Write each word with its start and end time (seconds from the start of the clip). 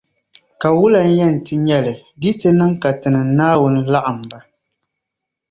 Ka 0.61 0.69
wula 0.77 0.99
n-yɛn 1.09 1.35
ti 1.45 1.55
nyεli 1.67 1.93
di 2.19 2.23
yiti 2.29 2.49
niŋ 2.59 2.71
ka 2.81 2.89
Tinim’ 3.01 3.29
Naawuni 3.37 3.81
laɣim 3.93 4.19
ba. 4.29 4.37